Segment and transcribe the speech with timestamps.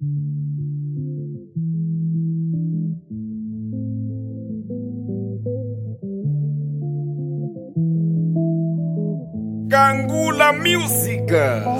[0.00, 0.67] Thank you.
[9.68, 11.30] Gangula Music.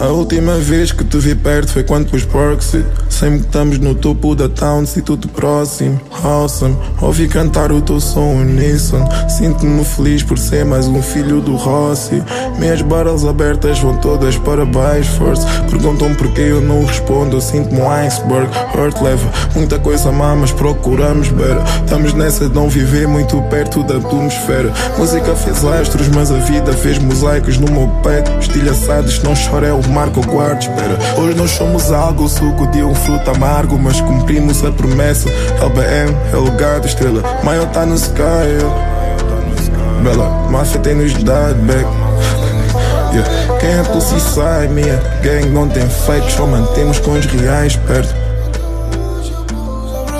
[0.00, 2.84] A última vez que te vi perto foi quando pus Proxy.
[3.08, 6.00] Sempre que estamos no topo da town, se tudo próximo.
[6.24, 9.08] Awesome, ouvi cantar o teu som uníssono.
[9.28, 12.20] Sinto-me feliz por ser mais um filho do Rossi.
[12.58, 15.46] Minhas barras abertas vão todas para baixo, force.
[15.70, 17.40] Perguntam porquê eu não respondo.
[17.40, 18.50] Sinto-me um iceberg.
[18.74, 21.62] Hurt leva muita coisa má, mas procuramos better.
[21.84, 24.72] Estamos nessa de não viver muito perto da atmosfera.
[24.98, 28.30] Música fez astros, mas a vida fez mosaicos no meu peito.
[28.40, 30.98] Estilhaçados, não chora, é o marco guardo, espera.
[31.18, 35.28] Hoje nós somos algo, suco de um fruto amargo, mas cumprimos a promessa.
[35.60, 38.56] LBM é lugar de estrela, maior tá no sky.
[40.02, 41.86] Bela, máfia tem-nos dado back.
[43.12, 43.58] Yeah.
[43.60, 48.14] Quem é pussy sai, minha gang não tem fake, só mantemos com os reais perto.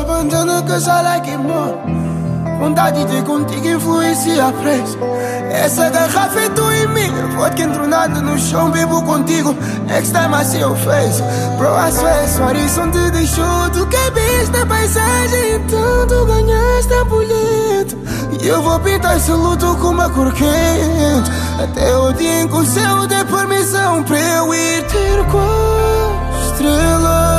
[0.07, 1.37] Bandana que já like
[2.59, 4.99] Vontade de contigo influencia a preço
[5.51, 9.55] Essa garrafa é tu e mim Vodka entronada no chão, bebo contigo
[9.87, 11.23] Next time I see your face
[11.59, 17.99] Bro, I swear, esse horizonte deixou Tu cabes na paisagem tu ganhaste a boleto
[18.41, 21.31] E eu vou pintar esse luto com uma cor quente
[21.63, 25.39] Até o dia em que o céu dê permissão Pra eu ir ter com
[27.07, 27.36] a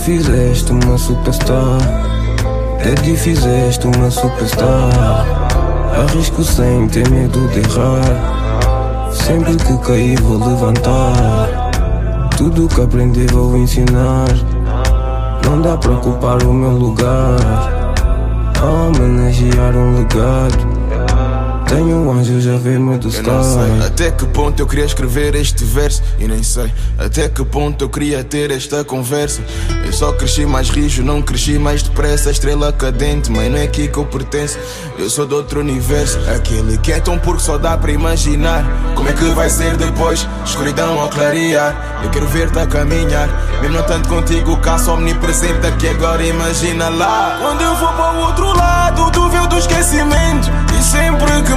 [0.00, 1.78] fizeste uma superstar.
[2.82, 5.26] Daddy, fizeste uma superstar.
[5.98, 9.10] Arrisco sem ter medo de errar.
[9.12, 12.30] Sempre que cair vou levantar.
[12.36, 14.28] Tudo que aprendi vou ensinar.
[15.44, 17.36] Não dá pra ocupar o meu lugar.
[18.60, 20.79] A homenagear um legado
[21.70, 26.26] tenho anjos do Eu não sei até que ponto eu queria escrever este verso E
[26.26, 26.70] nem sei
[27.00, 29.40] até que ponto eu queria ter esta conversa.
[29.86, 32.30] Eu só cresci mais rijo, não cresci mais depressa.
[32.30, 34.58] Estrela cadente, mas não é aqui que eu pertenço.
[34.98, 36.18] Eu sou de outro universo.
[36.36, 38.62] Aquele que é tão porque só dá para imaginar.
[38.94, 42.02] Como é que vai ser depois, escuridão ao clarear.
[42.04, 43.28] Eu quero ver-te a caminhar.
[43.62, 45.66] Mesmo não tanto contigo, caço omnipresente.
[45.66, 47.38] Aqui agora imagina lá.
[47.40, 50.50] Quando eu vou para o outro lado do véu do esquecimento.
[50.78, 51.54] E sempre que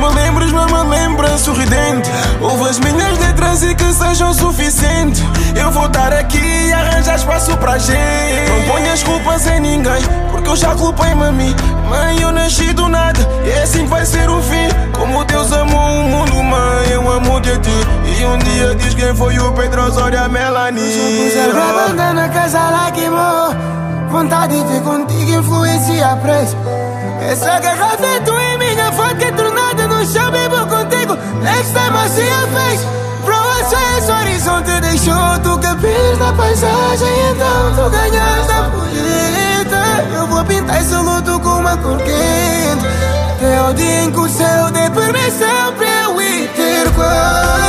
[2.43, 5.23] Ouve as minhas letras e que sejam suficientes
[5.55, 8.49] Eu vou estar aqui e arranjar espaço pra gente.
[8.49, 11.55] Não ponhas culpas em ninguém, porque eu já culpei-me a mim.
[11.89, 14.67] Mãe, eu nasci do nada, e é assim que vai ser o fim.
[14.97, 17.69] Como Deus amou o mundo, mãe, eu amo-te a ti.
[18.19, 20.83] E um dia diz quem foi o Pedro Osório, a Melanie.
[20.83, 23.73] Puser a bandana que já lacrimou
[24.13, 26.55] Vontade de contigo influencia preço.
[27.27, 30.62] Essa garrafa é tu e minha vodka tornada no chão Bebo
[31.15, 32.85] I see your face
[33.23, 33.37] Bro,
[33.97, 40.81] esse horizonte deixou Tu capis na paisagem Então tu ganhaste a poleta Eu vou pintar
[40.81, 42.87] esse luto com uma cor quente
[43.35, 47.62] Até o dia em que o céu permissão Pra eu ir ter com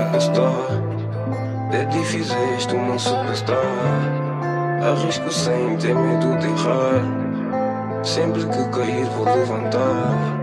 [0.00, 0.66] superstar.
[1.70, 3.56] Daddy, fizeste uma superstar.
[4.82, 8.02] Arrisco sem ter medo de errar.
[8.02, 10.40] Sempre que cair vou levantar.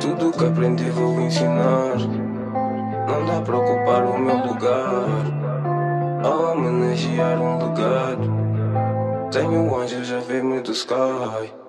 [0.00, 1.96] Tudo que aprendi vou ensinar.
[3.08, 5.36] Não dá pra ocupar o meu lugar.
[6.22, 8.36] A homenagear um legado
[9.30, 11.65] Tenho anjos a ver-me do sky